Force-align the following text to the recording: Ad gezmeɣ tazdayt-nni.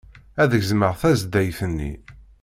Ad 0.41 0.51
gezmeɣ 0.61 0.93
tazdayt-nni. 1.01 1.91